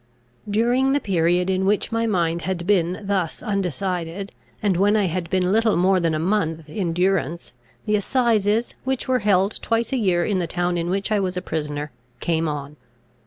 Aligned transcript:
During 0.49 0.93
the 0.93 0.99
period 0.99 1.47
in 1.47 1.63
which 1.63 1.91
my 1.91 2.07
mind 2.07 2.41
had 2.41 2.65
been 2.65 3.01
thus 3.03 3.43
undecided, 3.43 4.31
and 4.63 4.75
when 4.75 4.95
I 4.95 5.05
had 5.05 5.29
been 5.29 5.51
little 5.51 5.75
more 5.75 5.99
than 5.99 6.15
a 6.15 6.17
month 6.17 6.67
in 6.67 6.91
durance, 6.91 7.53
the 7.85 7.95
assizes, 7.95 8.73
which 8.83 9.07
were 9.07 9.19
held 9.19 9.61
twice 9.61 9.93
a 9.93 9.97
year 9.97 10.25
in 10.25 10.39
the 10.39 10.47
town 10.47 10.75
in 10.75 10.89
which 10.89 11.11
I 11.11 11.19
was 11.19 11.37
a 11.37 11.41
prisoner, 11.43 11.91
came 12.19 12.47
on. 12.47 12.77